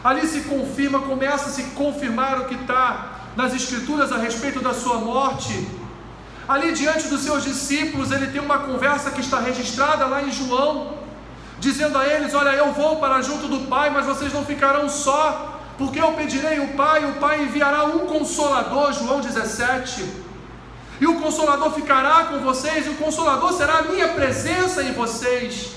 [0.03, 4.73] ali se confirma, começa a se confirmar o que está nas Escrituras a respeito da
[4.73, 5.67] sua morte.
[6.47, 10.97] Ali diante dos seus discípulos, ele tem uma conversa que está registrada lá em João,
[11.59, 15.50] dizendo a eles: Olha, eu vou para junto do Pai, mas vocês não ficarão só,
[15.81, 20.05] porque eu pedirei o Pai, o Pai enviará um consolador, João 17.
[20.99, 25.71] E o consolador ficará com vocês, e o consolador será a minha presença em vocês.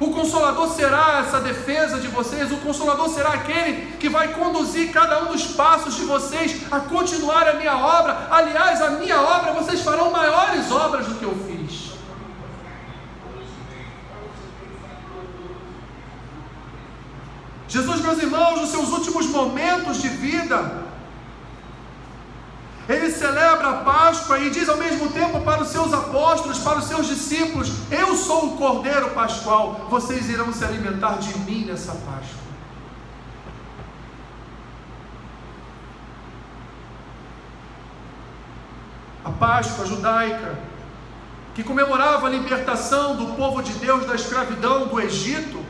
[0.00, 5.24] O consolador será essa defesa de vocês, o consolador será aquele que vai conduzir cada
[5.24, 8.28] um dos passos de vocês a continuar a minha obra.
[8.30, 11.89] Aliás, a minha obra vocês farão maiores obras do que eu fiz.
[17.70, 20.82] Jesus, meus irmãos, nos seus últimos momentos de vida,
[22.88, 26.86] ele celebra a Páscoa e diz ao mesmo tempo para os seus apóstolos, para os
[26.86, 32.40] seus discípulos: Eu sou o Cordeiro Pascual, vocês irão se alimentar de mim nessa Páscoa.
[39.24, 40.58] A Páscoa judaica,
[41.54, 45.69] que comemorava a libertação do povo de Deus da escravidão do Egito,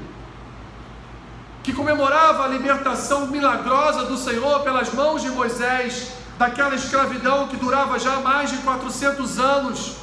[1.71, 7.97] que comemorava a libertação milagrosa do Senhor pelas mãos de Moisés daquela escravidão que durava
[7.97, 9.99] já mais de 400 anos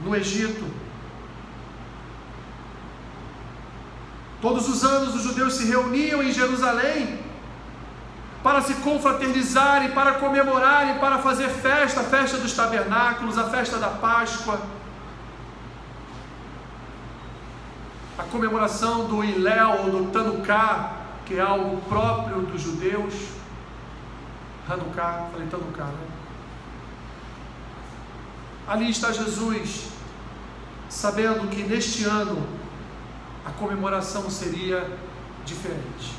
[0.00, 0.64] no Egito.
[4.42, 7.20] Todos os anos os judeus se reuniam em Jerusalém
[8.42, 13.88] para se confraternizarem, para comemorarem, para fazer festa, a festa dos tabernáculos, a festa da
[13.88, 14.60] Páscoa.
[18.34, 23.14] Comemoração do Iléu ou do Tanuká, que é algo próprio dos judeus.
[24.68, 26.06] Hanukkah, falei Hanukkah, né?
[28.66, 29.88] Ali está Jesus,
[30.88, 32.44] sabendo que neste ano
[33.46, 34.84] a comemoração seria
[35.44, 36.14] diferente.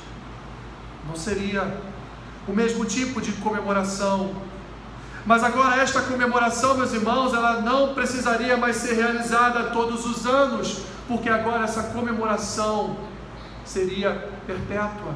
[1.08, 1.82] Não seria
[2.48, 4.34] o mesmo tipo de comemoração.
[5.26, 10.86] Mas agora esta comemoração, meus irmãos, ela não precisaria mais ser realizada todos os anos,
[11.08, 12.98] porque agora essa comemoração
[13.64, 15.16] seria perpétua,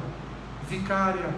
[0.68, 1.30] vicária,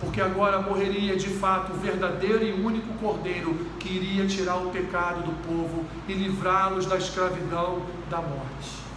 [0.00, 5.22] porque agora morreria de fato o verdadeiro e único Cordeiro que iria tirar o pecado
[5.22, 8.88] do povo e livrá-los da escravidão da morte.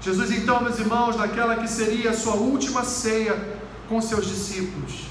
[0.00, 3.36] Jesus, então, meus irmãos, naquela que seria a sua última ceia
[3.86, 5.08] com seus discípulos,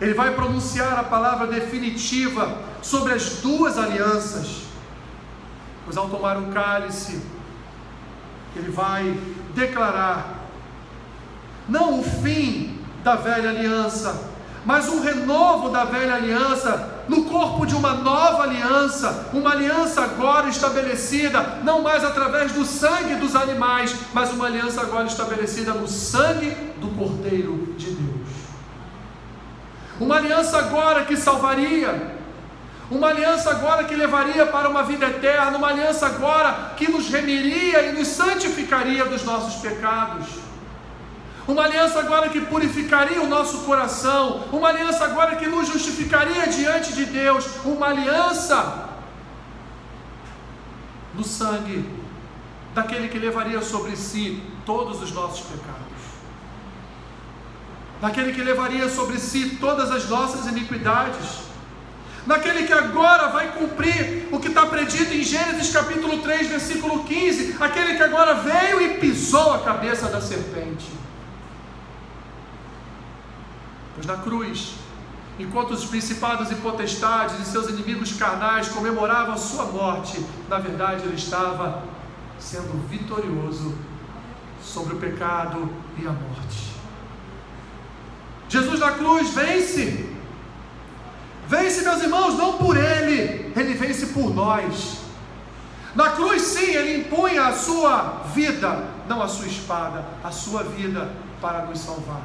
[0.00, 4.62] ele vai pronunciar a palavra definitiva sobre as duas alianças,
[5.84, 7.22] pois ao tomar o cálice,
[8.54, 9.18] ele vai
[9.54, 10.40] declarar
[11.68, 14.30] não o fim da velha aliança,
[14.64, 20.48] mas um renovo da velha aliança no corpo de uma nova aliança, uma aliança agora
[20.48, 26.50] estabelecida, não mais através do sangue dos animais, mas uma aliança agora estabelecida no sangue
[26.80, 28.28] do Cordeiro de Deus.
[30.00, 32.21] Uma aliança agora que salvaria,
[32.92, 37.86] uma aliança agora que levaria para uma vida eterna, uma aliança agora que nos remiria
[37.86, 40.26] e nos santificaria dos nossos pecados.
[41.48, 46.92] Uma aliança agora que purificaria o nosso coração, uma aliança agora que nos justificaria diante
[46.92, 48.90] de Deus, uma aliança
[51.14, 51.88] no sangue
[52.74, 56.02] daquele que levaria sobre si todos os nossos pecados,
[58.02, 61.41] daquele que levaria sobre si todas as nossas iniquidades
[62.26, 67.56] naquele que agora vai cumprir o que está predito em Gênesis capítulo 3, versículo 15,
[67.60, 70.90] aquele que agora veio e pisou a cabeça da serpente.
[73.94, 74.74] Pois na cruz,
[75.38, 81.02] enquanto os principados e potestades e seus inimigos carnais comemoravam a sua morte, na verdade
[81.04, 81.82] ele estava
[82.38, 83.74] sendo vitorioso
[84.62, 85.68] sobre o pecado
[85.98, 86.72] e a morte.
[88.48, 90.11] Jesus na cruz vence
[91.52, 95.02] Vence, meus irmãos, não por ele, ele vence por nós.
[95.94, 101.12] Na cruz, sim, ele impunha a sua vida, não a sua espada, a sua vida
[101.42, 102.22] para nos salvar.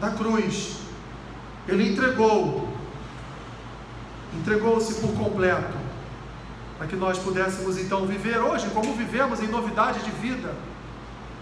[0.00, 0.78] Na cruz,
[1.68, 2.72] ele entregou,
[4.32, 5.76] entregou-se por completo,
[6.78, 10.54] para que nós pudéssemos então viver hoje como vivemos em novidade de vida.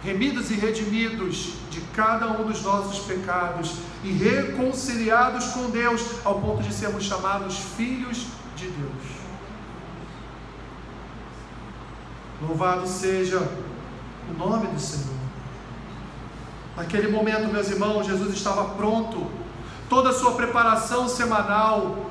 [0.02, 6.62] Remidos e redimidos de cada um dos nossos pecados e reconciliados com Deus ao ponto
[6.62, 8.26] de sermos chamados filhos
[8.56, 9.16] de Deus.
[12.40, 13.38] Louvado seja
[14.30, 15.16] o nome do Senhor.
[16.76, 19.26] Naquele momento, meus irmãos, Jesus estava pronto,
[19.88, 22.10] toda a sua preparação semanal,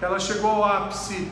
[0.00, 1.30] ela chegou ao ápice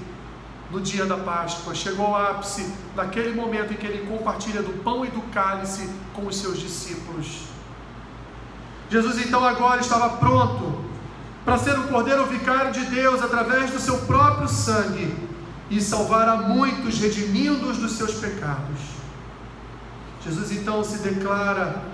[0.74, 5.04] no dia da Páscoa, chegou ao ápice naquele momento em que ele compartilha do pão
[5.04, 7.42] e do cálice com os seus discípulos.
[8.90, 10.84] Jesus então agora estava pronto
[11.44, 15.14] para ser o Cordeiro Vicário de Deus através do seu próprio sangue
[15.70, 18.80] e salvar a muitos, redimindo-os dos seus pecados.
[20.24, 21.84] Jesus então se declara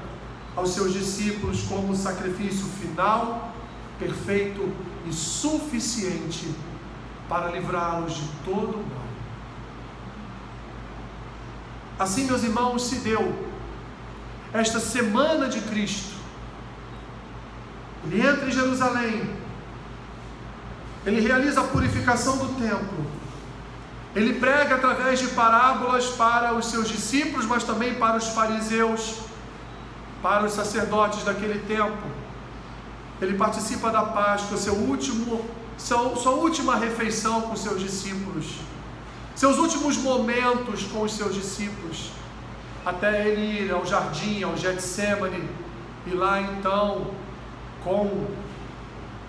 [0.57, 3.53] aos seus discípulos como sacrifício final,
[3.99, 4.73] perfeito
[5.07, 6.49] e suficiente
[7.31, 9.07] para livrá-los de todo o mal.
[12.01, 13.49] Assim, meus irmãos, se deu
[14.53, 16.19] esta semana de Cristo.
[18.05, 19.31] Ele entra em Jerusalém,
[21.07, 23.07] ele realiza a purificação do templo,
[24.17, 29.21] ele prega através de parábolas para os seus discípulos, mas também para os fariseus,
[30.23, 32.03] para os sacerdotes daquele tempo.
[33.21, 35.45] Ele participa da Páscoa, seu último,
[35.81, 38.59] sua, última refeição com seus discípulos,
[39.35, 42.11] seus últimos momentos com os seus discípulos,
[42.85, 45.49] até ele ir ao jardim, ao Getsemane,
[46.07, 47.11] e lá então,
[47.83, 48.27] com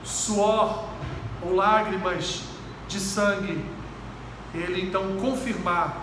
[0.03, 0.89] suor
[1.41, 2.43] ou lágrimas
[2.87, 3.63] de sangue,
[4.53, 5.97] ele então confirmar,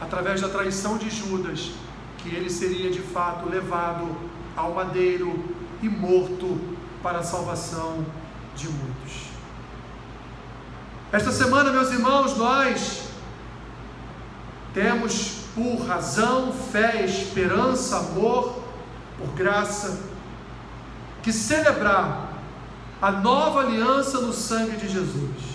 [0.00, 1.72] através da traição de Judas,
[2.18, 4.16] que ele seria de fato levado
[4.56, 5.44] ao madeiro
[5.82, 6.58] e morto
[7.02, 8.04] para a salvação
[8.56, 9.23] de muitos.
[11.14, 13.02] Esta semana, meus irmãos, nós
[14.74, 18.64] temos por razão, fé, esperança, amor,
[19.16, 20.00] por graça,
[21.22, 22.32] que celebrar
[23.00, 25.54] a nova aliança no sangue de Jesus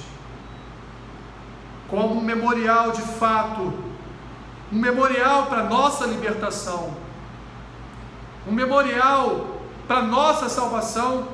[1.90, 3.74] como um memorial de fato,
[4.72, 6.96] um memorial para nossa libertação,
[8.48, 11.28] um memorial para nossa salvação.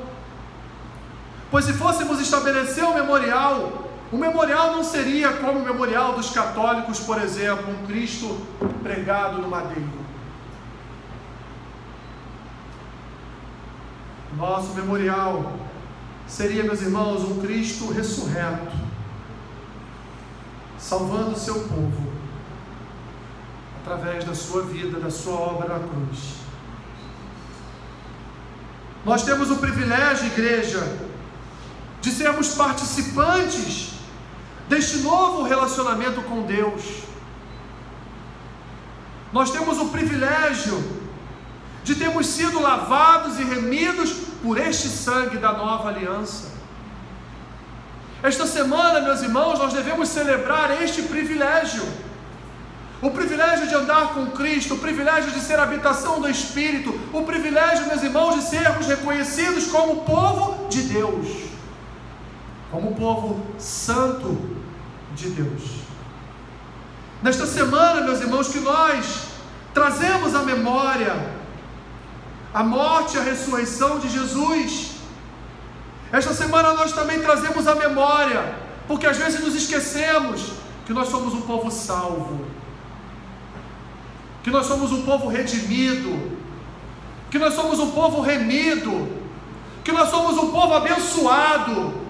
[1.52, 7.00] Pois se fôssemos estabelecer um memorial, o memorial não seria como o memorial dos católicos,
[7.00, 8.40] por exemplo, um Cristo
[8.84, 10.06] pregado no madeiro.
[14.38, 15.54] Nosso memorial
[16.28, 18.86] seria, meus irmãos, um Cristo ressurreto
[20.78, 22.14] salvando o seu povo
[23.82, 26.36] através da sua vida, da sua obra na cruz.
[29.04, 30.82] Nós temos o privilégio, igreja,
[32.02, 33.95] de sermos participantes
[34.68, 37.04] deste novo relacionamento com Deus.
[39.32, 40.82] Nós temos o privilégio
[41.84, 44.12] de termos sido lavados e remidos
[44.42, 46.54] por este sangue da nova aliança.
[48.24, 51.84] Esta semana, meus irmãos, nós devemos celebrar este privilégio.
[53.02, 57.86] O privilégio de andar com Cristo, o privilégio de ser habitação do Espírito, o privilégio,
[57.88, 61.28] meus irmãos, de sermos reconhecidos como povo de Deus,
[62.72, 64.55] como povo santo
[65.16, 65.64] de Deus.
[67.24, 69.28] Nesta semana, meus irmãos, que nós
[69.74, 71.34] trazemos à memória
[72.54, 74.92] a morte e a ressurreição de Jesus,
[76.10, 78.56] esta semana nós também trazemos a memória,
[78.88, 80.54] porque às vezes nos esquecemos
[80.86, 82.46] que nós somos um povo salvo,
[84.42, 86.38] que nós somos um povo redimido,
[87.30, 89.10] que nós somos um povo remido,
[89.84, 92.05] que nós somos um povo abençoado,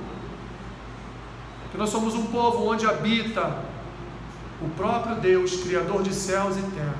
[1.75, 3.53] que nós somos um povo onde habita
[4.61, 6.95] o próprio Deus, Criador de céus e terra.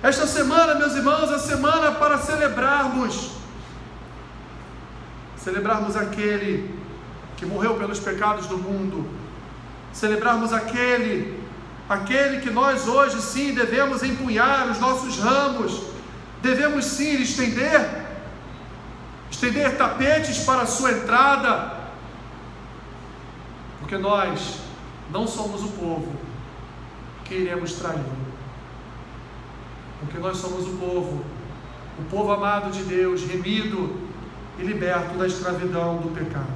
[0.00, 3.32] Esta semana, meus irmãos, é semana para celebrarmos.
[5.36, 6.72] Celebrarmos aquele
[7.36, 9.08] que morreu pelos pecados do mundo,
[9.92, 11.42] celebrarmos aquele,
[11.88, 15.82] aquele que nós hoje sim devemos empunhar os nossos ramos,
[16.40, 18.06] devemos sim estender,
[19.30, 21.75] estender tapetes para a sua entrada,
[23.86, 24.58] porque nós
[25.12, 26.12] não somos o povo
[27.24, 28.02] que iremos trair,
[30.00, 31.24] porque nós somos o povo,
[31.96, 33.96] o povo amado de Deus, remido
[34.58, 36.52] e liberto da escravidão do pecado.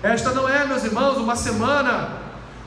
[0.00, 2.18] Esta não é, meus irmãos, uma semana,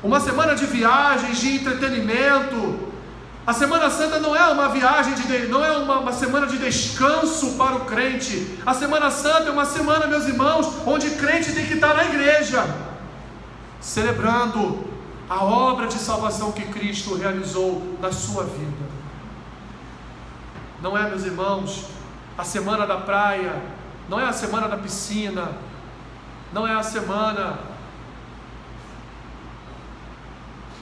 [0.03, 2.93] uma semana de viagens, de entretenimento.
[3.47, 7.51] A Semana Santa não é uma viagem de, não é uma, uma semana de descanso
[7.51, 8.57] para o crente.
[8.65, 12.05] A Semana Santa é uma semana, meus irmãos, onde o crente tem que estar na
[12.05, 12.65] igreja,
[13.79, 14.83] celebrando
[15.29, 18.95] a obra de salvação que Cristo realizou na sua vida.
[20.81, 21.85] Não é, meus irmãos,
[22.35, 23.61] a semana da praia,
[24.09, 25.49] não é a semana da piscina,
[26.51, 27.59] não é a semana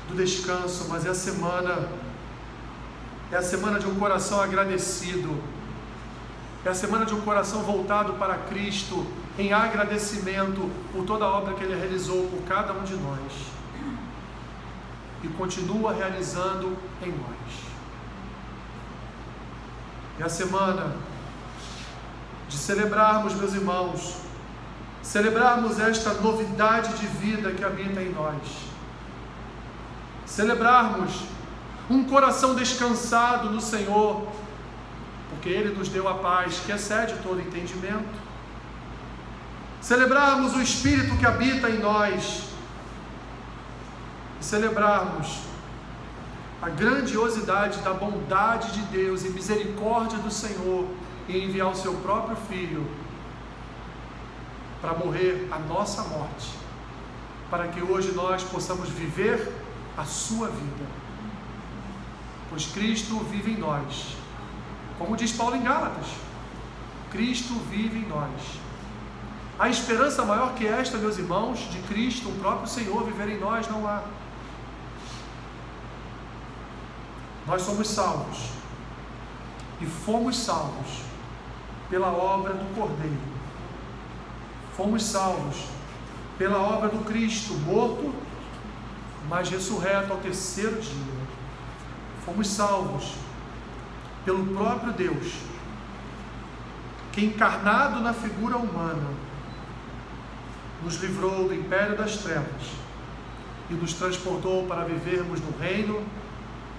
[0.08, 1.90] do descanso, mas é a semana
[3.34, 5.42] é a semana de um coração agradecido.
[6.64, 9.08] É a semana de um coração voltado para Cristo
[9.40, 13.34] em agradecimento por toda a obra que ele realizou por cada um de nós
[15.24, 17.64] e continua realizando em nós.
[20.20, 20.96] É a semana
[22.48, 24.18] de celebrarmos, meus irmãos,
[25.02, 28.44] celebrarmos esta novidade de vida que habita em nós,
[30.24, 31.33] celebrarmos
[31.90, 34.28] um coração descansado no Senhor,
[35.30, 38.24] porque Ele nos deu a paz que excede todo entendimento,
[39.82, 42.44] celebrarmos o Espírito que habita em nós
[44.40, 45.40] e celebrarmos
[46.62, 50.88] a grandiosidade da bondade de Deus e misericórdia do Senhor
[51.28, 52.90] em enviar o seu próprio Filho
[54.82, 56.52] para morrer a nossa morte,
[57.50, 59.52] para que hoje nós possamos viver
[59.98, 61.03] a sua vida.
[62.54, 64.16] Pois Cristo vive em nós.
[65.00, 66.06] Como diz Paulo em Gálatas,
[67.10, 68.30] Cristo vive em nós.
[69.58, 73.68] A esperança maior que esta, meus irmãos, de Cristo, o próprio Senhor, viver em nós,
[73.68, 74.04] não há.
[77.48, 78.50] Nós somos salvos.
[79.82, 81.02] E fomos salvos
[81.90, 83.18] pela obra do Cordeiro.
[84.78, 85.66] Fomos salvos
[86.38, 88.14] pela obra do Cristo, morto,
[89.28, 91.23] mas ressurreto ao terceiro dia.
[92.26, 93.14] Fomos salvos
[94.26, 95.34] pelo próprio Deus,
[97.12, 99.10] que encarnado na figura humana,
[100.84, 102.72] nos livrou do império das trevas
[103.70, 106.04] e nos transportou para vivermos no reino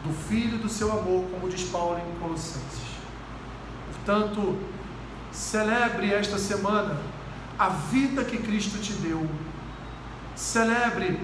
[0.03, 2.95] do Filho do seu amor, como diz Paulo em Colossenses.
[3.93, 4.59] Portanto,
[5.35, 6.97] Celebre esta semana
[7.59, 9.29] a vida que Cristo te deu.
[10.37, 11.19] Celebre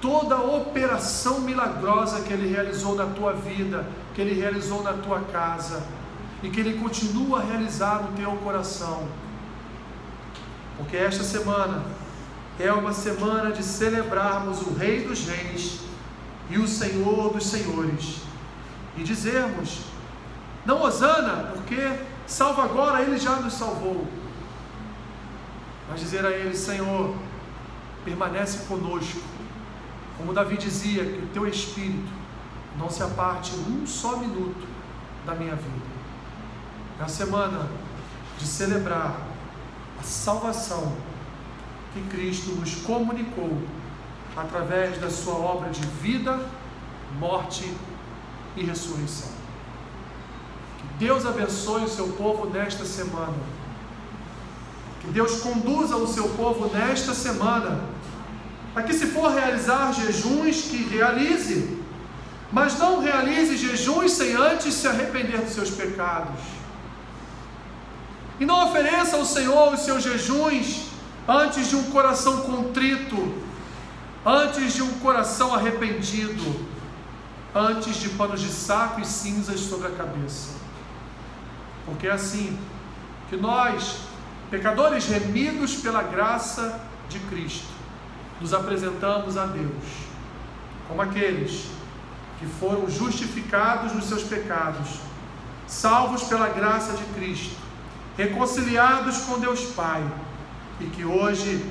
[0.00, 5.82] toda operação milagrosa que Ele realizou na tua vida, que Ele realizou na tua casa
[6.42, 9.08] e que Ele continua a realizar no teu coração.
[10.76, 11.82] Porque esta semana
[12.58, 15.80] é uma semana de celebrarmos o Rei dos Reis
[16.50, 18.20] e o Senhor dos Senhores
[18.96, 19.80] e dizermos:
[20.64, 21.76] não Osana, porque
[22.26, 24.06] salva agora, Ele já nos salvou.
[25.88, 27.14] Mas dizer a Ele, Senhor,
[28.04, 29.35] permanece conosco.
[30.16, 32.12] Como Davi dizia, que o teu espírito
[32.78, 34.66] não se aparte um só minuto
[35.24, 35.86] da minha vida.
[37.00, 37.68] É a semana
[38.38, 39.16] de celebrar
[39.98, 40.92] a salvação
[41.92, 43.62] que Cristo nos comunicou
[44.36, 46.38] através da sua obra de vida,
[47.18, 47.72] morte
[48.56, 49.30] e ressurreição.
[50.98, 53.34] Deus abençoe o seu povo nesta semana.
[55.00, 57.80] Que Deus conduza o seu povo nesta semana.
[58.84, 61.78] Que, se for realizar jejuns, que realize.
[62.52, 66.40] Mas não realize jejuns sem antes se arrepender dos seus pecados.
[68.38, 70.88] E não ofereça ao Senhor os seus jejuns
[71.26, 73.34] antes de um coração contrito,
[74.24, 76.66] antes de um coração arrependido,
[77.54, 80.50] antes de panos de saco e cinzas sobre a cabeça.
[81.86, 82.58] Porque é assim
[83.30, 84.00] que nós,
[84.50, 87.75] pecadores remidos pela graça de Cristo,
[88.40, 90.06] nos apresentamos a Deus
[90.88, 91.66] como aqueles
[92.38, 95.00] que foram justificados nos seus pecados,
[95.66, 97.56] salvos pela graça de Cristo,
[98.16, 100.06] reconciliados com Deus Pai
[100.80, 101.64] e que hoje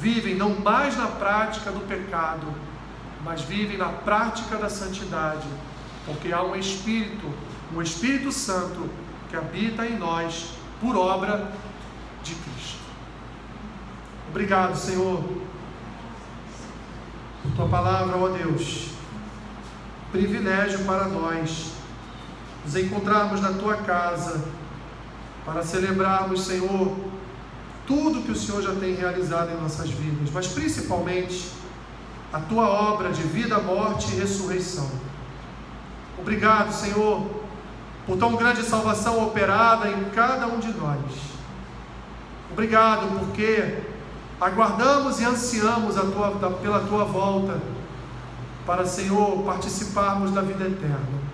[0.00, 2.46] vivem não mais na prática do pecado,
[3.24, 5.46] mas vivem na prática da santidade,
[6.04, 7.28] porque há um Espírito,
[7.74, 8.88] um Espírito Santo
[9.28, 10.50] que habita em nós
[10.80, 11.50] por obra
[12.22, 12.78] de Cristo.
[14.30, 15.24] Obrigado, Senhor,
[17.54, 18.88] tua palavra, ó Deus.
[20.10, 21.72] Privilégio para nós
[22.64, 24.44] nos encontrarmos na tua casa
[25.44, 26.96] para celebrarmos, Senhor,
[27.86, 31.52] tudo que o Senhor já tem realizado em nossas vidas, mas principalmente
[32.32, 34.90] a tua obra de vida, morte e ressurreição.
[36.18, 37.24] Obrigado, Senhor,
[38.04, 41.00] por tão grande salvação operada em cada um de nós.
[42.50, 43.78] Obrigado, porque
[44.40, 47.60] aguardamos e ansiamos tua, pela tua volta,
[48.66, 51.26] para, Senhor, participarmos da vida eterna.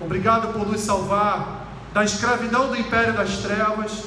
[0.00, 4.04] Obrigado por nos salvar da escravidão do império das trevas.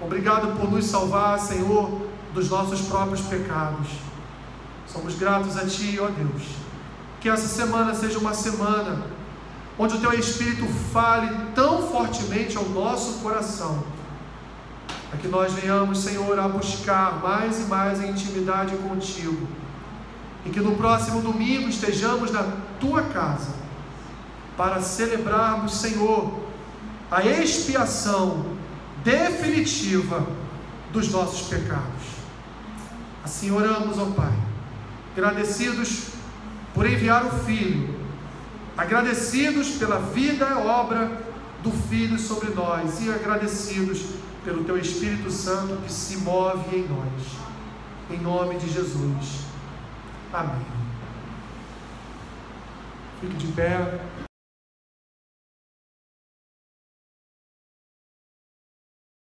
[0.00, 2.02] Obrigado por nos salvar, Senhor,
[2.34, 3.88] dos nossos próprios pecados.
[4.86, 6.42] Somos gratos a Ti, ó Deus.
[7.20, 9.04] Que essa semana seja uma semana
[9.78, 13.84] onde o Teu Espírito fale tão fortemente ao nosso coração,
[15.10, 19.46] para que nós venhamos, Senhor, a buscar mais e mais a intimidade contigo,
[20.44, 22.44] e que no próximo domingo estejamos na
[22.80, 23.54] Tua casa,
[24.56, 26.46] para celebrarmos, Senhor,
[27.10, 28.56] a expiação
[29.04, 30.26] definitiva
[30.92, 32.16] dos nossos pecados.
[33.24, 34.32] Assim oramos, ó Pai,
[35.16, 36.08] agradecidos
[36.74, 37.94] por enviar o Filho,
[38.76, 41.10] agradecidos pela vida e obra
[41.62, 44.04] do Filho sobre nós e agradecidos
[44.46, 47.36] pelo Teu Espírito Santo que se move em nós.
[48.08, 49.44] Em nome de Jesus.
[50.32, 50.64] Amém.
[53.20, 53.98] Fique de pé.